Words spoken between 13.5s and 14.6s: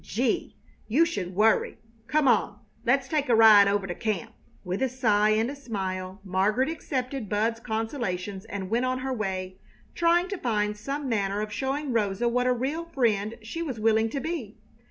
was willing to be.